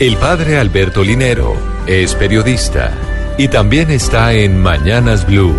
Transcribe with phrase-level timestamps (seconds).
[0.00, 1.54] El padre Alberto Linero
[1.86, 2.90] es periodista
[3.36, 5.54] y también está en Mañanas Blue.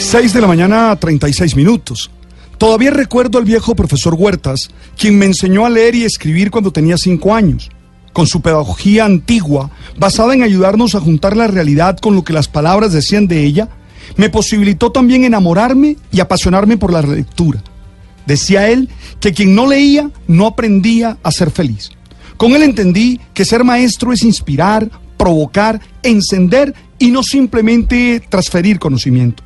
[0.00, 2.10] 6 de la mañana, 36 minutos.
[2.58, 6.98] Todavía recuerdo al viejo profesor Huertas, quien me enseñó a leer y escribir cuando tenía
[6.98, 7.70] 5 años.
[8.12, 12.48] Con su pedagogía antigua, basada en ayudarnos a juntar la realidad con lo que las
[12.48, 13.68] palabras decían de ella,
[14.16, 17.62] me posibilitó también enamorarme y apasionarme por la lectura.
[18.26, 18.88] Decía él
[19.20, 21.90] que quien no leía no aprendía a ser feliz.
[22.36, 29.42] Con él entendí que ser maestro es inspirar, provocar, encender y no simplemente transferir conocimiento.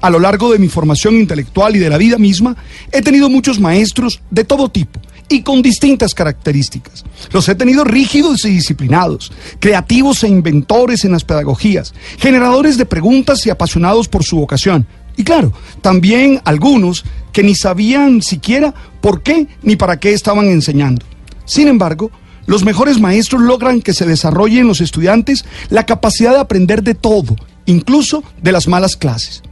[0.00, 2.56] A lo largo de mi formación intelectual y de la vida misma,
[2.90, 7.04] he tenido muchos maestros de todo tipo y con distintas características.
[7.32, 13.46] Los he tenido rígidos y disciplinados, creativos e inventores en las pedagogías, generadores de preguntas
[13.46, 14.86] y apasionados por su vocación.
[15.16, 15.52] Y claro,
[15.82, 21.04] también algunos que ni sabían siquiera por qué ni para qué estaban enseñando.
[21.44, 22.10] Sin embargo,
[22.46, 26.94] los mejores maestros logran que se desarrolle en los estudiantes la capacidad de aprender de
[26.94, 29.42] todo, incluso de las malas clases.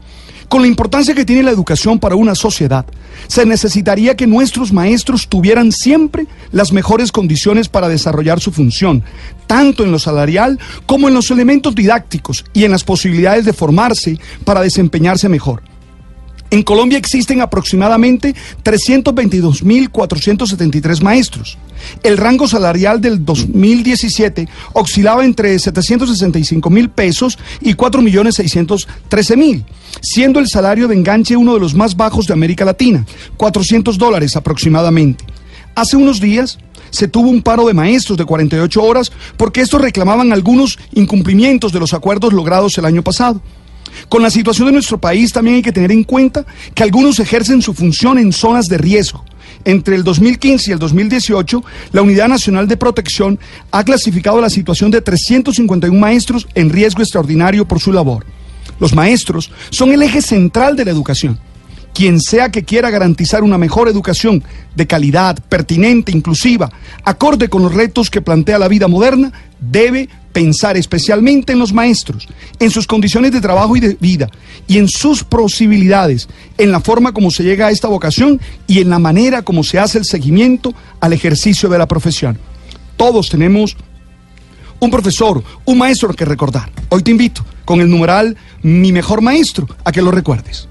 [0.48, 2.87] Con la importancia que tiene la educación para una sociedad,
[3.27, 9.05] se necesitaría que nuestros maestros tuvieran siempre las mejores condiciones para desarrollar su función,
[9.47, 14.19] tanto en lo salarial como en los elementos didácticos y en las posibilidades de formarse
[14.45, 15.63] para desempeñarse mejor.
[16.51, 21.59] En Colombia existen aproximadamente 322.473 maestros.
[22.03, 29.65] El rango salarial del 2017 oscilaba entre 765 mil pesos y 4.613.000, mil,
[30.01, 33.05] siendo el salario de enganche uno de los más bajos de América Latina,
[33.37, 35.25] 400 dólares aproximadamente.
[35.75, 36.59] Hace unos días
[36.91, 41.81] se tuvo un paro de maestros de 48 horas porque estos reclamaban algunos incumplimientos de
[41.81, 43.41] los acuerdos logrados el año pasado.
[44.08, 46.44] Con la situación de nuestro país también hay que tener en cuenta
[46.75, 49.25] que algunos ejercen su función en zonas de riesgo.
[49.64, 53.39] Entre el 2015 y el 2018, la Unidad Nacional de Protección
[53.70, 58.25] ha clasificado la situación de 351 maestros en riesgo extraordinario por su labor.
[58.78, 61.39] Los maestros son el eje central de la educación.
[61.95, 64.45] Quien sea que quiera garantizar una mejor educación
[64.77, 66.70] de calidad, pertinente, inclusiva,
[67.02, 70.08] acorde con los retos que plantea la vida moderna, debe
[70.39, 72.29] pensar especialmente en los maestros,
[72.61, 74.29] en sus condiciones de trabajo y de vida,
[74.69, 78.89] y en sus posibilidades, en la forma como se llega a esta vocación y en
[78.89, 82.39] la manera como se hace el seguimiento al ejercicio de la profesión.
[82.97, 83.77] Todos tenemos
[84.79, 86.70] un profesor, un maestro que recordar.
[86.91, 90.69] Hoy te invito con el numeral Mi mejor maestro a que lo recuerdes.